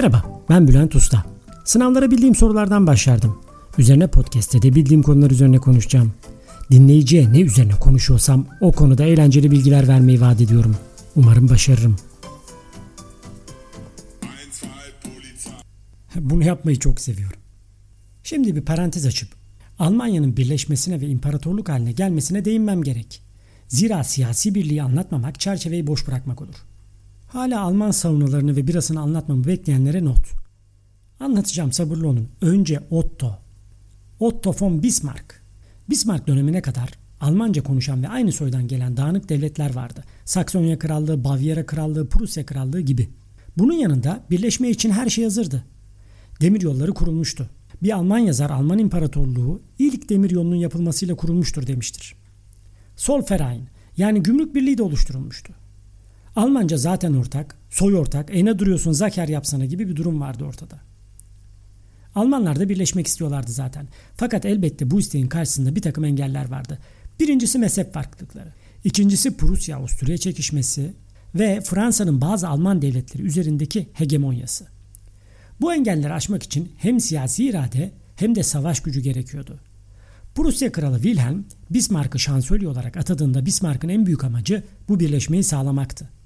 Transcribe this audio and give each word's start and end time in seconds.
Merhaba, 0.00 0.44
ben 0.48 0.68
Bülent 0.68 0.96
Usta. 0.96 1.24
Sınavlara 1.64 2.10
bildiğim 2.10 2.34
sorulardan 2.34 2.86
başlardım. 2.86 3.38
Üzerine 3.78 4.06
podcast'te 4.06 4.62
de 4.62 4.74
bildiğim 4.74 5.02
konular 5.02 5.30
üzerine 5.30 5.58
konuşacağım. 5.58 6.12
Dinleyiciye 6.70 7.32
ne 7.32 7.40
üzerine 7.40 7.72
konuşuyorsam 7.72 8.46
o 8.60 8.72
konuda 8.72 9.04
eğlenceli 9.04 9.50
bilgiler 9.50 9.88
vermeyi 9.88 10.20
vaat 10.20 10.40
ediyorum. 10.40 10.76
Umarım 11.16 11.48
başarırım. 11.48 11.96
Bunu 16.16 16.44
yapmayı 16.44 16.78
çok 16.78 17.00
seviyorum. 17.00 17.38
Şimdi 18.22 18.56
bir 18.56 18.62
parantez 18.62 19.06
açıp 19.06 19.28
Almanya'nın 19.78 20.36
birleşmesine 20.36 21.00
ve 21.00 21.06
imparatorluk 21.06 21.68
haline 21.68 21.92
gelmesine 21.92 22.44
değinmem 22.44 22.82
gerek. 22.82 23.22
Zira 23.68 24.04
siyasi 24.04 24.54
birliği 24.54 24.82
anlatmamak 24.82 25.40
çerçeveyi 25.40 25.86
boş 25.86 26.08
bırakmak 26.08 26.42
olur. 26.42 26.69
Hala 27.32 27.60
Alman 27.60 27.90
savunalarını 27.90 28.56
ve 28.56 28.66
birasını 28.66 29.00
anlatmamı 29.00 29.46
bekleyenlere 29.46 30.04
not. 30.04 30.26
Anlatacağım 31.20 31.72
sabırlı 31.72 32.08
olun. 32.08 32.28
Önce 32.40 32.80
Otto. 32.90 33.38
Otto 34.20 34.54
von 34.60 34.82
Bismarck. 34.82 35.24
Bismarck 35.90 36.26
dönemine 36.26 36.62
kadar 36.62 36.90
Almanca 37.20 37.62
konuşan 37.62 38.02
ve 38.02 38.08
aynı 38.08 38.32
soydan 38.32 38.68
gelen 38.68 38.96
dağınık 38.96 39.28
devletler 39.28 39.74
vardı. 39.74 40.04
Saksonya 40.24 40.78
Krallığı, 40.78 41.24
Bavyera 41.24 41.66
Krallığı, 41.66 42.08
Prusya 42.08 42.46
Krallığı 42.46 42.80
gibi. 42.80 43.08
Bunun 43.58 43.74
yanında 43.74 44.24
birleşme 44.30 44.70
için 44.70 44.90
her 44.90 45.08
şey 45.08 45.24
hazırdı. 45.24 45.64
Demir 46.40 46.62
yolları 46.62 46.94
kurulmuştu. 46.94 47.50
Bir 47.82 47.92
Alman 47.92 48.18
yazar 48.18 48.50
Alman 48.50 48.78
İmparatorluğu 48.78 49.62
ilk 49.78 50.08
demir 50.08 50.30
yolunun 50.30 50.56
yapılmasıyla 50.56 51.14
kurulmuştur 51.14 51.66
demiştir. 51.66 52.14
Solferein 52.96 53.64
yani 53.96 54.22
gümrük 54.22 54.54
birliği 54.54 54.78
de 54.78 54.82
oluşturulmuştu. 54.82 55.52
Almanca 56.36 56.76
zaten 56.76 57.14
ortak, 57.14 57.56
soy 57.70 57.96
ortak, 57.96 58.36
e 58.36 58.44
ne 58.44 58.58
duruyorsun 58.58 58.92
zaker 58.92 59.28
yapsana 59.28 59.64
gibi 59.64 59.88
bir 59.88 59.96
durum 59.96 60.20
vardı 60.20 60.44
ortada. 60.44 60.80
Almanlar 62.14 62.60
da 62.60 62.68
birleşmek 62.68 63.06
istiyorlardı 63.06 63.52
zaten. 63.52 63.88
Fakat 64.16 64.44
elbette 64.44 64.90
bu 64.90 65.00
isteğin 65.00 65.26
karşısında 65.26 65.76
bir 65.76 65.82
takım 65.82 66.04
engeller 66.04 66.50
vardı. 66.50 66.78
Birincisi 67.20 67.58
mezhep 67.58 67.94
farklılıkları. 67.94 68.52
İkincisi 68.84 69.36
Prusya-Avusturya 69.36 70.18
çekişmesi 70.18 70.92
ve 71.34 71.60
Fransa'nın 71.60 72.20
bazı 72.20 72.48
Alman 72.48 72.82
devletleri 72.82 73.22
üzerindeki 73.22 73.88
hegemonyası. 73.92 74.66
Bu 75.60 75.74
engelleri 75.74 76.12
aşmak 76.12 76.42
için 76.42 76.72
hem 76.76 77.00
siyasi 77.00 77.44
irade 77.44 77.90
hem 78.16 78.34
de 78.34 78.42
savaş 78.42 78.80
gücü 78.80 79.00
gerekiyordu. 79.00 79.60
Prusya 80.34 80.72
Kralı 80.72 81.02
Wilhelm 81.02 81.44
Bismarck'ı 81.70 82.18
şansölye 82.18 82.68
olarak 82.68 82.96
atadığında 82.96 83.46
Bismarck'ın 83.46 83.88
en 83.88 84.06
büyük 84.06 84.24
amacı 84.24 84.62
bu 84.88 85.00
birleşmeyi 85.00 85.44
sağlamaktı. 85.44 86.19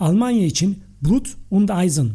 Almanya 0.00 0.46
için 0.46 0.82
Blut 1.02 1.36
und 1.50 1.68
Eisen, 1.68 2.10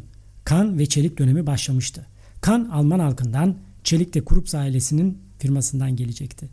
kan 0.45 0.79
ve 0.79 0.85
çelik 0.85 1.17
dönemi 1.17 1.47
başlamıştı. 1.47 2.05
Kan 2.41 2.65
Alman 2.65 2.99
halkından, 2.99 3.57
çelik 3.83 4.13
de 4.13 4.25
Krups 4.25 4.55
ailesinin 4.55 5.17
firmasından 5.39 5.95
gelecekti. 5.95 6.49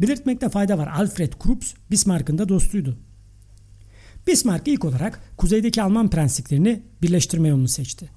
Belirtmekte 0.00 0.48
fayda 0.48 0.78
var. 0.78 0.86
Alfred 0.86 1.32
Krups 1.32 1.74
Bismarck'ın 1.90 2.38
da 2.38 2.48
dostuydu. 2.48 2.96
Bismarck 4.26 4.68
ilk 4.68 4.84
olarak 4.84 5.20
kuzeydeki 5.36 5.82
Alman 5.82 6.10
prensliklerini 6.10 6.82
birleştirme 7.02 7.48
yolunu 7.48 7.68
seçti. 7.68 8.10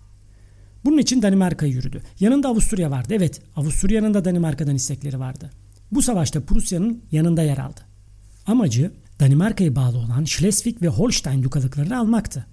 Bunun 0.85 0.97
için 0.97 1.21
Danimarka'yı 1.21 1.73
yürüdü. 1.73 2.01
Yanında 2.19 2.47
Avusturya 2.47 2.91
vardı. 2.91 3.13
Evet, 3.17 3.41
Avusturya'nın 3.55 4.13
da 4.13 4.25
Danimarka'dan 4.25 4.75
istekleri 4.75 5.19
vardı. 5.19 5.51
Bu 5.91 6.01
savaşta 6.01 6.41
Prusya'nın 6.41 7.03
yanında 7.11 7.43
yer 7.43 7.57
aldı. 7.57 7.81
Amacı 8.45 8.91
Danimarka'ya 9.19 9.75
bağlı 9.75 9.97
olan 9.97 10.25
Schleswig 10.25 10.81
ve 10.81 10.87
Holstein 10.87 11.43
dukalıklarını 11.43 11.99
almaktı. 11.99 12.45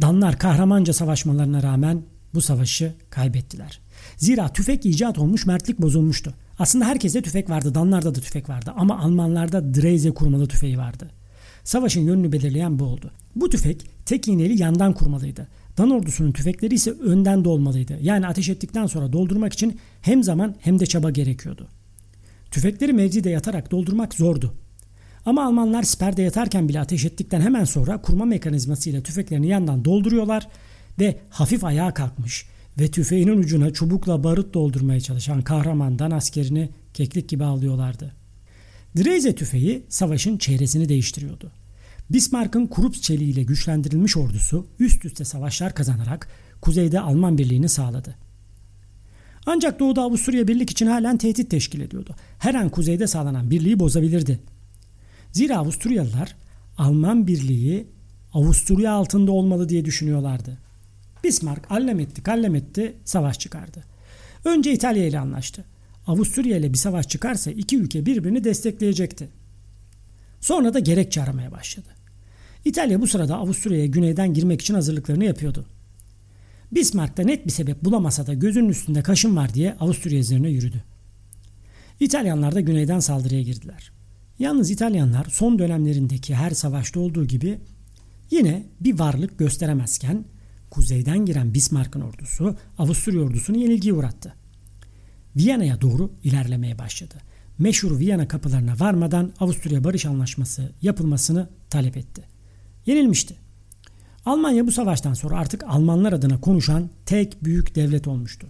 Danlar 0.00 0.38
kahramanca 0.38 0.92
savaşmalarına 0.92 1.62
rağmen 1.62 2.02
bu 2.34 2.40
savaşı 2.40 2.94
kaybettiler. 3.10 3.80
Zira 4.16 4.52
tüfek 4.52 4.86
icat 4.86 5.18
olmuş 5.18 5.46
mertlik 5.46 5.78
bozulmuştu. 5.78 6.34
Aslında 6.58 6.84
herkeste 6.84 7.22
tüfek 7.22 7.50
vardı, 7.50 7.74
Danlarda 7.74 8.14
da 8.14 8.20
tüfek 8.20 8.48
vardı 8.48 8.72
ama 8.76 8.98
Almanlarda 8.98 9.74
Dreyse 9.74 10.10
kurmalı 10.10 10.48
tüfeği 10.48 10.78
vardı. 10.78 11.10
Savaşın 11.64 12.00
yönünü 12.00 12.32
belirleyen 12.32 12.78
bu 12.78 12.84
oldu. 12.84 13.10
Bu 13.36 13.50
tüfek 13.50 13.86
tek 14.06 14.28
iğneli 14.28 14.62
yandan 14.62 14.92
kurmalıydı. 14.94 15.48
Dan 15.78 15.90
ordusunun 15.90 16.32
tüfekleri 16.32 16.74
ise 16.74 16.90
önden 16.90 17.44
dolmalıydı. 17.44 17.98
Yani 18.02 18.26
ateş 18.26 18.48
ettikten 18.48 18.86
sonra 18.86 19.12
doldurmak 19.12 19.52
için 19.52 19.78
hem 20.02 20.22
zaman 20.22 20.54
hem 20.60 20.78
de 20.78 20.86
çaba 20.86 21.10
gerekiyordu. 21.10 21.68
Tüfekleri 22.50 22.92
mevzide 22.92 23.30
yatarak 23.30 23.70
doldurmak 23.70 24.14
zordu. 24.14 24.54
Ama 25.28 25.44
Almanlar 25.44 25.82
siperde 25.82 26.22
yatarken 26.22 26.68
bile 26.68 26.80
ateş 26.80 27.04
ettikten 27.04 27.40
hemen 27.40 27.64
sonra 27.64 28.02
kurma 28.02 28.24
mekanizmasıyla 28.24 29.02
tüfeklerini 29.02 29.46
yandan 29.46 29.84
dolduruyorlar 29.84 30.48
ve 31.00 31.18
hafif 31.30 31.64
ayağa 31.64 31.94
kalkmış 31.94 32.46
ve 32.80 32.90
tüfeğinin 32.90 33.38
ucuna 33.38 33.72
çubukla 33.72 34.24
barut 34.24 34.54
doldurmaya 34.54 35.00
çalışan 35.00 35.42
kahramandan 35.42 36.10
askerini 36.10 36.70
keklik 36.94 37.28
gibi 37.28 37.44
alıyorlardı. 37.44 38.14
Dreyse 38.96 39.34
tüfeği 39.34 39.82
savaşın 39.88 40.38
çehresini 40.38 40.88
değiştiriyordu. 40.88 41.52
Bismarck'ın 42.10 42.66
Krups 42.66 43.00
çeliğiyle 43.00 43.42
güçlendirilmiş 43.42 44.16
ordusu 44.16 44.66
üst 44.78 45.04
üste 45.04 45.24
savaşlar 45.24 45.74
kazanarak 45.74 46.28
kuzeyde 46.60 47.00
Alman 47.00 47.38
birliğini 47.38 47.68
sağladı. 47.68 48.14
Ancak 49.46 49.80
doğuda 49.80 50.02
Avusturya 50.02 50.48
birlik 50.48 50.70
için 50.70 50.86
halen 50.86 51.16
tehdit 51.18 51.50
teşkil 51.50 51.80
ediyordu. 51.80 52.16
Her 52.38 52.54
an 52.54 52.68
kuzeyde 52.68 53.06
sağlanan 53.06 53.50
birliği 53.50 53.80
bozabilirdi. 53.80 54.38
Zira 55.38 55.56
Avusturyalılar 55.56 56.36
Alman 56.78 57.26
birliği 57.26 57.86
Avusturya 58.32 58.92
altında 58.92 59.32
olmalı 59.32 59.68
diye 59.68 59.84
düşünüyorlardı. 59.84 60.58
Bismarck 61.24 61.70
allem 61.70 62.00
etti 62.00 62.22
kallem 62.22 62.54
etti 62.54 62.96
savaş 63.04 63.38
çıkardı. 63.38 63.84
Önce 64.44 64.72
İtalya 64.72 65.06
ile 65.06 65.18
anlaştı. 65.18 65.64
Avusturya 66.06 66.56
ile 66.56 66.72
bir 66.72 66.78
savaş 66.78 67.08
çıkarsa 67.08 67.50
iki 67.50 67.78
ülke 67.78 68.06
birbirini 68.06 68.44
destekleyecekti. 68.44 69.28
Sonra 70.40 70.74
da 70.74 70.78
gerekçe 70.78 71.22
aramaya 71.22 71.52
başladı. 71.52 71.88
İtalya 72.64 73.00
bu 73.00 73.06
sırada 73.06 73.36
Avusturya'ya 73.36 73.86
güneyden 73.86 74.34
girmek 74.34 74.60
için 74.60 74.74
hazırlıklarını 74.74 75.24
yapıyordu. 75.24 75.66
Bismarck 76.72 77.16
da 77.16 77.22
net 77.22 77.46
bir 77.46 77.52
sebep 77.52 77.84
bulamasa 77.84 78.26
da 78.26 78.34
gözünün 78.34 78.68
üstünde 78.68 79.02
kaşın 79.02 79.36
var 79.36 79.54
diye 79.54 79.76
Avusturya 79.80 80.18
üzerine 80.18 80.48
yürüdü. 80.48 80.84
İtalyanlar 82.00 82.54
da 82.54 82.60
güneyden 82.60 83.00
saldırıya 83.00 83.42
girdiler. 83.42 83.97
Yalnız 84.38 84.70
İtalyanlar 84.70 85.24
son 85.24 85.58
dönemlerindeki 85.58 86.34
her 86.34 86.50
savaşta 86.50 87.00
olduğu 87.00 87.24
gibi 87.24 87.58
yine 88.30 88.66
bir 88.80 88.98
varlık 88.98 89.38
gösteremezken 89.38 90.24
kuzeyden 90.70 91.26
giren 91.26 91.54
Bismarck'ın 91.54 92.00
ordusu 92.00 92.56
Avusturya 92.78 93.20
ordusunu 93.20 93.56
yenilgiye 93.56 93.94
uğrattı. 93.94 94.34
Viyana'ya 95.36 95.80
doğru 95.80 96.10
ilerlemeye 96.24 96.78
başladı. 96.78 97.14
Meşhur 97.58 97.98
Viyana 97.98 98.28
kapılarına 98.28 98.80
varmadan 98.80 99.32
Avusturya 99.40 99.84
Barış 99.84 100.06
Anlaşması 100.06 100.72
yapılmasını 100.82 101.48
talep 101.70 101.96
etti. 101.96 102.22
Yenilmişti. 102.86 103.34
Almanya 104.26 104.66
bu 104.66 104.72
savaştan 104.72 105.14
sonra 105.14 105.38
artık 105.38 105.64
Almanlar 105.64 106.12
adına 106.12 106.40
konuşan 106.40 106.90
tek 107.06 107.44
büyük 107.44 107.74
devlet 107.74 108.08
olmuştu. 108.08 108.46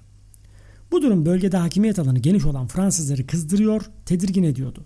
Bu 0.92 1.02
durum 1.02 1.26
bölgede 1.26 1.56
hakimiyet 1.56 1.98
alanı 1.98 2.18
geniş 2.18 2.44
olan 2.44 2.66
Fransızları 2.66 3.26
kızdırıyor, 3.26 3.90
tedirgin 4.06 4.42
ediyordu. 4.42 4.84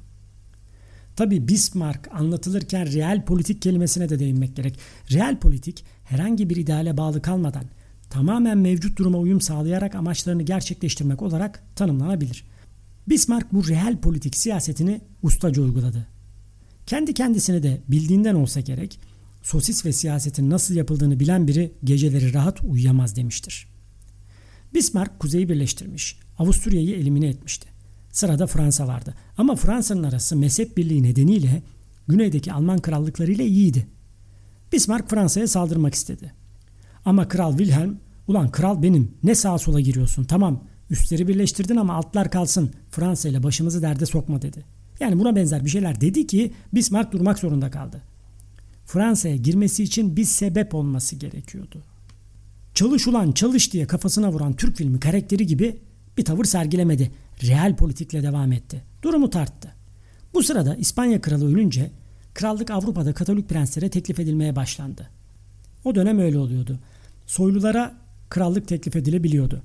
Tabi 1.17 1.49
Bismarck 1.49 2.09
anlatılırken 2.13 2.93
real 2.93 3.25
politik 3.25 3.63
kelimesine 3.63 4.09
de 4.09 4.19
değinmek 4.19 4.57
gerek. 4.57 4.79
Real 5.13 5.41
politik 5.41 5.85
herhangi 6.05 6.51
bir 6.51 6.57
ideale 6.57 6.97
bağlı 6.97 7.23
kalmadan 7.23 7.65
tamamen 8.11 8.59
mevcut 8.59 8.99
duruma 8.99 9.19
uyum 9.19 9.41
sağlayarak 9.41 9.95
amaçlarını 9.95 10.43
gerçekleştirmek 10.43 11.23
olarak 11.23 11.63
tanımlanabilir. 11.77 12.45
Bismarck 13.09 13.53
bu 13.53 13.69
real 13.69 14.01
politik 14.01 14.37
siyasetini 14.37 15.01
ustaca 15.23 15.63
uyguladı. 15.63 16.07
Kendi 16.87 17.15
kendisine 17.15 17.63
de 17.63 17.81
bildiğinden 17.89 18.35
olsa 18.35 18.61
gerek 18.61 18.99
sosis 19.43 19.87
ve 19.87 19.93
siyasetin 19.93 20.51
nasıl 20.51 20.75
yapıldığını 20.75 21.21
bilen 21.21 21.49
biri 21.49 21.73
geceleri 21.85 22.35
rahat 22.35 22.65
uyuyamaz 22.65 23.17
demiştir. 23.17 23.67
Bismarck 24.75 25.19
kuzeyi 25.19 25.49
birleştirmiş, 25.49 26.19
Avusturya'yı 26.39 26.97
elimine 26.97 27.27
etmişti. 27.27 27.72
Sırada 28.13 28.47
Fransa 28.47 28.89
vardı. 28.89 29.15
Ama 29.39 29.57
Fransa'nın 29.57 30.03
arası 30.03 30.37
mezhep 30.37 30.77
birliği 30.77 31.03
nedeniyle 31.03 31.63
güneydeki 32.09 32.53
Alman 32.53 32.79
krallıkları 32.79 33.33
ile 33.33 33.47
iyiydi. 33.47 33.87
Bismarck 34.73 35.11
Fransa'ya 35.11 35.49
saldırmak 35.49 35.95
istedi. 35.95 36.33
Ama 37.05 37.29
Kral 37.29 37.57
Wilhelm, 37.59 37.97
ulan 38.29 38.51
kral 38.51 38.83
benim 38.83 39.15
ne 39.23 39.35
sağa 39.35 39.59
sola 39.59 39.81
giriyorsun 39.81 40.25
tamam 40.25 40.65
üstleri 40.91 41.29
birleştirdin 41.29 41.77
ama 41.77 41.95
altlar 41.95 42.31
kalsın 42.31 42.71
Fransa 42.91 43.29
ile 43.29 43.43
başımızı 43.43 43.83
derde 43.83 44.07
sokma 44.07 44.43
dedi. 44.43 44.65
Yani 45.01 45.19
buna 45.19 45.37
benzer 45.37 45.65
bir 45.65 45.71
şeyler 45.71 46.01
dedi 46.01 46.27
ki 46.27 46.53
Bismarck 46.75 47.13
durmak 47.13 47.39
zorunda 47.39 47.71
kaldı. 47.71 48.03
Fransa'ya 48.87 49.37
girmesi 49.37 49.83
için 49.83 50.17
bir 50.17 50.25
sebep 50.25 50.75
olması 50.75 51.17
gerekiyordu. 51.17 51.83
Çalış 52.75 53.07
ulan 53.07 53.33
çalış 53.33 53.73
diye 53.73 53.87
kafasına 53.87 54.33
vuran 54.33 54.53
Türk 54.53 54.77
filmi 54.77 55.01
karakteri 55.01 55.47
gibi 55.47 55.79
bir 56.19 56.25
tavır 56.25 56.45
sergilemedi. 56.45 57.11
Real 57.43 57.77
politikle 57.77 58.23
devam 58.23 58.53
etti. 58.53 58.83
Durumu 59.03 59.31
tarttı. 59.31 59.75
Bu 60.35 60.43
sırada 60.43 60.77
İspanya 60.77 61.21
kralı 61.21 61.55
ölünce 61.55 61.91
krallık 62.35 62.71
Avrupa'da 62.71 63.15
Katolik 63.15 63.49
prenslere 63.49 63.91
teklif 63.91 64.21
edilmeye 64.21 64.57
başlandı. 64.57 65.09
O 65.85 65.95
dönem 65.95 66.19
öyle 66.19 66.39
oluyordu. 66.39 66.79
Soylulara 67.27 67.95
krallık 68.31 68.69
teklif 68.69 68.97
edilebiliyordu. 68.97 69.63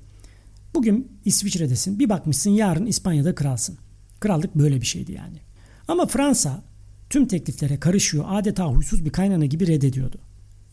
Bugün 0.74 1.12
İsviçre'desin 1.24 1.98
bir 1.98 2.08
bakmışsın 2.08 2.50
yarın 2.50 2.86
İspanya'da 2.86 3.34
kralsın. 3.34 3.78
Krallık 4.20 4.54
böyle 4.54 4.80
bir 4.80 4.86
şeydi 4.86 5.12
yani. 5.12 5.38
Ama 5.88 6.06
Fransa 6.06 6.62
tüm 7.10 7.26
tekliflere 7.26 7.80
karışıyor 7.80 8.24
adeta 8.28 8.64
huysuz 8.64 9.04
bir 9.04 9.10
kaynana 9.10 9.44
gibi 9.44 9.66
reddediyordu. 9.66 10.18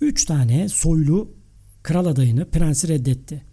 Üç 0.02 0.26
tane 0.26 0.70
soylu 0.70 1.34
kral 1.84 2.06
adayını 2.06 2.50
prensi 2.50 2.88
reddetti. 2.88 3.44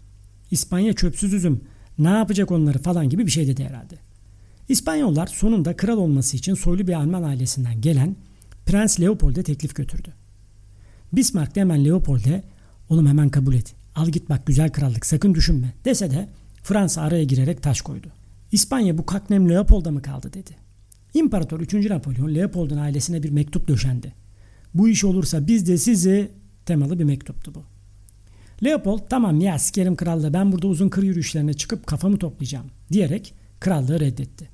İspanya 0.50 0.93
çöpsüz 0.93 1.33
üzüm 1.33 1.61
ne 2.03 2.09
yapacak 2.09 2.51
onları 2.51 2.79
falan 2.79 3.09
gibi 3.09 3.27
bir 3.27 3.31
şey 3.31 3.47
dedi 3.47 3.65
herhalde. 3.65 3.95
İspanyollar 4.69 5.27
sonunda 5.27 5.77
kral 5.77 5.99
olması 5.99 6.37
için 6.37 6.55
soylu 6.55 6.87
bir 6.87 6.93
Alman 6.93 7.23
ailesinden 7.23 7.81
gelen 7.81 8.17
Prens 8.67 9.01
Leopold'e 9.01 9.43
teklif 9.43 9.75
götürdü. 9.75 10.13
Bismarck 11.13 11.55
de 11.55 11.61
hemen 11.61 11.85
Leopold'e 11.85 12.43
oğlum 12.89 13.07
hemen 13.07 13.29
kabul 13.29 13.55
et. 13.55 13.75
Al 13.95 14.09
git 14.09 14.29
bak 14.29 14.47
güzel 14.47 14.73
krallık 14.73 15.07
sakın 15.07 15.35
düşünme 15.35 15.73
dese 15.85 16.11
de 16.11 16.29
Fransa 16.63 17.03
araya 17.03 17.25
girerek 17.25 17.63
taş 17.63 17.81
koydu. 17.81 18.07
İspanya 18.53 18.99
bu 18.99 19.07
kaknem 19.07 19.49
Leopold'a 19.49 19.91
mı 19.91 20.03
kaldı 20.03 20.33
dedi. 20.33 20.51
İmparator 21.15 21.61
3. 21.61 21.75
Napolyon 21.75 22.35
Leopold'un 22.35 22.77
ailesine 22.77 23.23
bir 23.23 23.31
mektup 23.31 23.69
döşendi. 23.69 24.13
Bu 24.75 24.89
iş 24.89 25.05
olursa 25.05 25.47
biz 25.47 25.69
de 25.69 25.79
sizi 25.79 26.31
temalı 26.67 26.99
bir 26.99 27.05
mektuptu 27.05 27.55
bu. 27.55 27.72
Leopold 28.64 29.00
tamam 29.11 29.41
ya 29.41 29.59
sikerim 29.59 29.97
krallığı 29.97 30.35
ben 30.35 30.53
burada 30.53 30.67
uzun 30.67 30.88
kır 30.88 31.03
yürüyüşlerine 31.03 31.55
çıkıp 31.55 31.87
kafamı 31.87 32.19
toplayacağım 32.19 32.67
diyerek 32.93 33.35
krallığı 33.61 34.00
reddetti. 34.00 34.49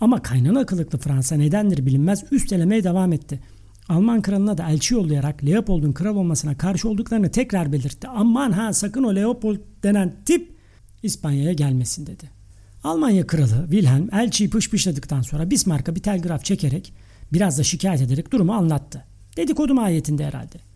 Ama 0.00 0.22
kaynana 0.22 0.66
kılıklı 0.66 0.98
Fransa 0.98 1.36
nedendir 1.36 1.86
bilinmez 1.86 2.24
üstelemeye 2.30 2.84
devam 2.84 3.12
etti. 3.12 3.40
Alman 3.88 4.22
kralına 4.22 4.58
da 4.58 4.70
elçi 4.70 4.94
yollayarak 4.94 5.44
Leopold'un 5.44 5.92
kral 5.92 6.16
olmasına 6.16 6.56
karşı 6.56 6.88
olduklarını 6.88 7.30
tekrar 7.30 7.72
belirtti. 7.72 8.08
Aman 8.08 8.52
ha 8.52 8.72
sakın 8.72 9.04
o 9.04 9.14
Leopold 9.14 9.58
denen 9.82 10.16
tip 10.24 10.54
İspanya'ya 11.02 11.52
gelmesin 11.52 12.06
dedi. 12.06 12.30
Almanya 12.84 13.26
kralı 13.26 13.66
Wilhelm 13.70 14.08
elçiyi 14.14 14.50
pışpışladıktan 14.50 15.22
sonra 15.22 15.50
Bismarck'a 15.50 15.94
bir 15.94 16.02
telgraf 16.02 16.44
çekerek 16.44 16.92
biraz 17.32 17.58
da 17.58 17.62
şikayet 17.62 18.00
ederek 18.00 18.32
durumu 18.32 18.52
anlattı. 18.52 19.04
Dedikodu 19.36 19.74
mahiyetinde 19.74 20.26
herhalde. 20.26 20.73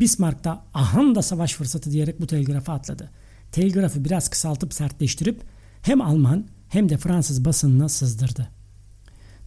Bismarck 0.00 0.44
da 0.44 0.62
aham 0.74 1.14
da 1.14 1.22
savaş 1.22 1.54
fırsatı 1.54 1.90
diyerek 1.90 2.20
bu 2.20 2.26
telgrafa 2.26 2.72
atladı. 2.72 3.10
Telgrafı 3.52 4.04
biraz 4.04 4.28
kısaltıp 4.28 4.74
sertleştirip 4.74 5.42
hem 5.82 6.00
Alman 6.00 6.46
hem 6.68 6.88
de 6.88 6.96
Fransız 6.96 7.44
basınına 7.44 7.88
sızdırdı. 7.88 8.48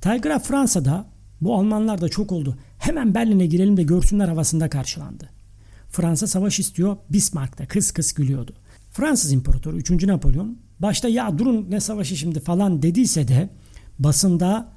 Telgraf 0.01 0.47
Fransa'da 0.47 1.05
bu 1.41 1.55
Almanlar 1.55 2.01
da 2.01 2.09
çok 2.09 2.31
oldu. 2.31 2.57
Hemen 2.77 3.15
Berlin'e 3.15 3.45
girelim 3.45 3.77
de 3.77 3.83
görsünler 3.83 4.27
havasında 4.27 4.69
karşılandı. 4.69 5.29
Fransa 5.89 6.27
savaş 6.27 6.59
istiyor. 6.59 6.97
Bismarck 7.09 7.59
da 7.59 7.67
kıs 7.67 7.91
kıs 7.91 8.13
gülüyordu. 8.13 8.53
Fransız 8.91 9.31
İmparatoru 9.31 9.77
3. 9.77 9.91
Napolyon 9.91 10.57
başta 10.79 11.07
ya 11.07 11.37
durun 11.37 11.65
ne 11.69 11.79
savaşı 11.79 12.17
şimdi 12.17 12.39
falan 12.39 12.81
dediyse 12.81 13.27
de 13.27 13.49
basında 13.99 14.71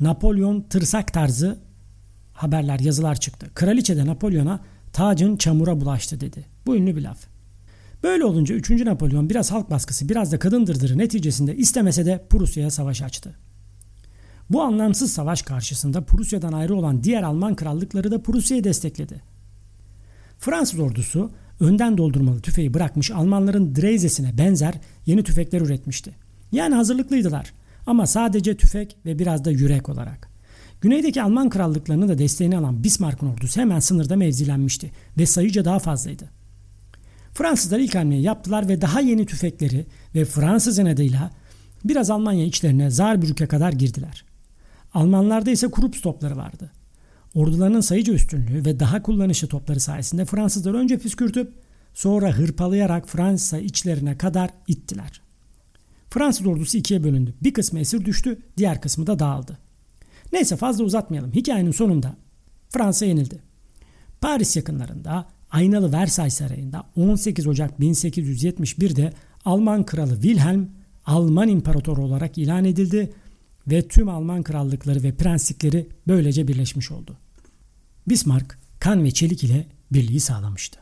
Napolyon 0.00 0.60
tırsak 0.60 1.12
tarzı 1.12 1.58
haberler 2.32 2.80
yazılar 2.80 3.14
çıktı. 3.14 3.50
Kraliçe 3.54 3.96
de 3.96 4.06
Napolyon'a 4.06 4.60
tacın 4.92 5.36
çamura 5.36 5.80
bulaştı 5.80 6.20
dedi. 6.20 6.46
Bu 6.66 6.76
ünlü 6.76 6.96
bir 6.96 7.02
laf. 7.02 7.18
Böyle 8.02 8.24
olunca 8.24 8.54
3. 8.54 8.70
Napolyon 8.70 9.30
biraz 9.30 9.52
halk 9.52 9.70
baskısı 9.70 10.08
biraz 10.08 10.32
da 10.32 10.38
kadın 10.38 10.66
dırdırı 10.66 10.98
neticesinde 10.98 11.56
istemese 11.56 12.06
de 12.06 12.26
Prusya'ya 12.30 12.70
savaş 12.70 13.02
açtı. 13.02 13.34
Bu 14.50 14.62
anlamsız 14.62 15.12
savaş 15.12 15.42
karşısında 15.42 16.00
Prusya'dan 16.00 16.52
ayrı 16.52 16.74
olan 16.74 17.04
diğer 17.04 17.22
Alman 17.22 17.54
krallıkları 17.54 18.10
da 18.10 18.22
Prusya'yı 18.22 18.64
destekledi. 18.64 19.22
Fransız 20.38 20.80
ordusu 20.80 21.30
önden 21.60 21.98
doldurmalı 21.98 22.40
tüfeği 22.40 22.74
bırakmış 22.74 23.10
Almanların 23.10 23.74
Dreises'ine 23.74 24.38
benzer 24.38 24.74
yeni 25.06 25.24
tüfekler 25.24 25.60
üretmişti. 25.60 26.14
Yani 26.52 26.74
hazırlıklıydılar 26.74 27.52
ama 27.86 28.06
sadece 28.06 28.56
tüfek 28.56 28.96
ve 29.06 29.18
biraz 29.18 29.44
da 29.44 29.50
yürek 29.50 29.88
olarak. 29.88 30.27
Güneydeki 30.80 31.22
Alman 31.22 31.50
krallıklarını 31.50 32.08
da 32.08 32.18
desteğini 32.18 32.58
alan 32.58 32.84
Bismarck'ın 32.84 33.26
ordusu 33.26 33.60
hemen 33.60 33.80
sınırda 33.80 34.16
mevzilenmişti 34.16 34.90
ve 35.18 35.26
sayıca 35.26 35.64
daha 35.64 35.78
fazlaydı. 35.78 36.30
Fransızlar 37.34 37.78
ilk 37.78 37.94
hamleyi 37.94 38.22
yaptılar 38.22 38.68
ve 38.68 38.80
daha 38.80 39.00
yeni 39.00 39.26
tüfekleri 39.26 39.86
ve 40.14 40.24
Fransız 40.24 40.78
adıyla 40.78 41.30
biraz 41.84 42.10
Almanya 42.10 42.44
içlerine 42.44 42.90
Saarbrück'e 42.90 43.46
kadar 43.46 43.72
girdiler. 43.72 44.24
Almanlarda 44.94 45.50
ise 45.50 45.70
Krups 45.70 46.00
topları 46.00 46.36
vardı. 46.36 46.70
Ordularının 47.34 47.80
sayıca 47.80 48.12
üstünlüğü 48.12 48.64
ve 48.64 48.80
daha 48.80 49.02
kullanışlı 49.02 49.48
topları 49.48 49.80
sayesinde 49.80 50.24
Fransızlar 50.24 50.74
önce 50.74 50.98
püskürtüp 50.98 51.52
sonra 51.94 52.32
hırpalayarak 52.32 53.08
Fransa 53.08 53.58
içlerine 53.58 54.18
kadar 54.18 54.50
ittiler. 54.66 55.20
Fransız 56.10 56.46
ordusu 56.46 56.78
ikiye 56.78 57.04
bölündü. 57.04 57.34
Bir 57.42 57.54
kısmı 57.54 57.80
esir 57.80 58.04
düştü, 58.04 58.38
diğer 58.56 58.80
kısmı 58.80 59.06
da 59.06 59.18
dağıldı. 59.18 59.58
Neyse 60.32 60.56
fazla 60.56 60.84
uzatmayalım. 60.84 61.32
Hikayenin 61.32 61.70
sonunda 61.70 62.16
Fransa 62.68 63.06
yenildi. 63.06 63.42
Paris 64.20 64.56
yakınlarında 64.56 65.28
Aynalı 65.50 65.92
Versailles 65.92 66.34
Sarayı'nda 66.34 66.84
18 66.96 67.46
Ocak 67.46 67.80
1871'de 67.80 69.12
Alman 69.44 69.86
kralı 69.86 70.14
Wilhelm 70.14 70.68
Alman 71.06 71.48
imparatoru 71.48 72.02
olarak 72.02 72.38
ilan 72.38 72.64
edildi 72.64 73.12
ve 73.66 73.88
tüm 73.88 74.08
Alman 74.08 74.42
krallıkları 74.42 75.02
ve 75.02 75.12
prenslikleri 75.12 75.88
böylece 76.08 76.48
birleşmiş 76.48 76.90
oldu. 76.90 77.16
Bismarck 78.08 78.58
kan 78.80 79.04
ve 79.04 79.10
çelik 79.10 79.44
ile 79.44 79.66
birliği 79.92 80.20
sağlamıştı. 80.20 80.80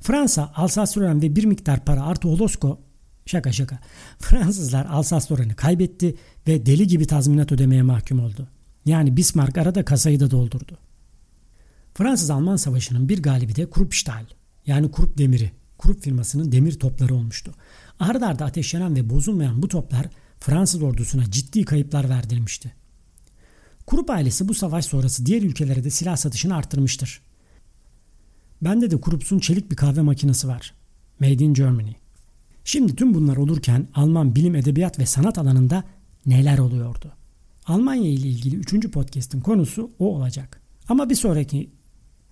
Fransa, 0.00 0.52
Alsas-Lorraine 0.56 1.22
ve 1.22 1.36
bir 1.36 1.44
miktar 1.44 1.84
para 1.84 2.02
artı 2.02 2.28
Holosko 2.28 2.80
şaka 3.26 3.52
şaka 3.52 3.78
Fransızlar 4.18 4.86
Alsas-Lorraine'i 4.86 5.54
kaybetti 5.54 6.16
ve 6.48 6.66
deli 6.66 6.86
gibi 6.86 7.06
tazminat 7.06 7.52
ödemeye 7.52 7.82
mahkum 7.82 8.20
oldu. 8.20 8.48
Yani 8.84 9.16
Bismarck 9.16 9.58
arada 9.58 9.84
kasayı 9.84 10.20
da 10.20 10.30
doldurdu. 10.30 10.78
Fransız-Alman 11.94 12.56
savaşının 12.56 13.08
bir 13.08 13.22
galibi 13.22 13.56
de 13.56 13.70
Kruppstahl 13.70 14.24
yani 14.66 14.92
Krupp 14.92 15.18
demiri, 15.18 15.52
Krupp 15.78 16.04
firmasının 16.04 16.52
demir 16.52 16.78
topları 16.78 17.14
olmuştu. 17.14 17.54
Arda 18.00 18.26
arda 18.26 18.44
ateşlenen 18.44 18.96
ve 18.96 19.10
bozulmayan 19.10 19.62
bu 19.62 19.68
toplar 19.68 20.06
Fransız 20.40 20.82
ordusuna 20.82 21.30
ciddi 21.30 21.64
kayıplar 21.64 22.08
verdirmişti. 22.08 22.72
Krupp 23.86 24.10
ailesi 24.10 24.48
bu 24.48 24.54
savaş 24.54 24.84
sonrası 24.84 25.26
diğer 25.26 25.42
ülkelere 25.42 25.84
de 25.84 25.90
silah 25.90 26.16
satışını 26.16 26.56
arttırmıştır. 26.56 27.20
Bende 28.62 28.90
de 28.90 29.00
Krupps'un 29.00 29.38
çelik 29.38 29.70
bir 29.70 29.76
kahve 29.76 30.00
makinesi 30.00 30.48
var. 30.48 30.74
Made 31.20 31.44
in 31.44 31.54
Germany. 31.54 31.92
Şimdi 32.64 32.96
tüm 32.96 33.14
bunlar 33.14 33.36
olurken 33.36 33.88
Alman 33.94 34.34
bilim, 34.34 34.54
edebiyat 34.54 34.98
ve 34.98 35.06
sanat 35.06 35.38
alanında 35.38 35.84
neler 36.26 36.58
oluyordu? 36.58 37.12
Almanya 37.66 38.10
ile 38.10 38.28
ilgili 38.28 38.56
3. 38.56 38.90
podcast'in 38.90 39.40
konusu 39.40 39.90
o 39.98 40.16
olacak. 40.16 40.60
Ama 40.88 41.10
bir 41.10 41.14
sonraki 41.14 41.70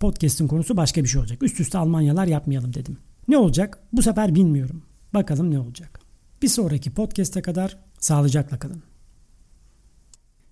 podcast'in 0.00 0.46
konusu 0.46 0.76
başka 0.76 1.02
bir 1.02 1.08
şey 1.08 1.20
olacak. 1.20 1.42
Üst 1.42 1.60
üste 1.60 1.78
Almanyalar 1.78 2.26
yapmayalım 2.26 2.74
dedim. 2.74 2.98
Ne 3.28 3.38
olacak? 3.38 3.78
Bu 3.92 4.02
sefer 4.02 4.34
bilmiyorum. 4.34 4.82
Bakalım 5.14 5.50
ne 5.50 5.58
olacak. 5.58 6.00
Bir 6.42 6.48
sonraki 6.48 6.94
podcast'e 6.94 7.42
kadar 7.42 7.78
sağlıcakla 7.98 8.58
kalın. 8.58 8.82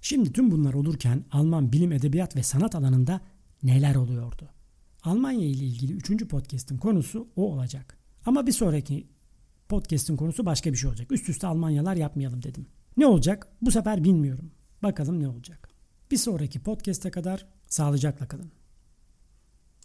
Şimdi 0.01 0.33
tüm 0.33 0.51
bunlar 0.51 0.75
olurken 0.75 1.25
Alman 1.33 1.73
bilim, 1.73 1.93
edebiyat 1.93 2.37
ve 2.37 2.43
sanat 2.43 2.75
alanında 2.75 3.21
neler 3.63 3.95
oluyordu? 3.95 4.49
Almanya 5.03 5.47
ile 5.47 5.65
ilgili 5.65 5.93
3. 5.93 6.29
podcast'in 6.29 6.77
konusu 6.77 7.29
o 7.37 7.53
olacak. 7.53 7.99
Ama 8.27 8.47
bir 8.47 8.53
sonraki 8.53 9.07
podcast'in 9.69 10.17
konusu 10.17 10.47
başka 10.47 10.73
bir 10.73 10.77
şey 10.77 10.91
olacak. 10.91 11.13
Üst 11.13 11.29
üste 11.29 11.47
Almanyalar 11.47 11.97
yapmayalım 11.97 12.43
dedim. 12.43 12.67
Ne 12.97 13.07
olacak? 13.07 13.49
Bu 13.63 13.71
sefer 13.71 14.05
bilmiyorum. 14.05 14.51
Bakalım 14.83 15.21
ne 15.21 15.29
olacak. 15.29 15.69
Bir 16.11 16.17
sonraki 16.17 16.63
podcast'e 16.63 17.11
kadar 17.11 17.47
sağlıcakla 17.69 18.29
kalın. 18.29 18.53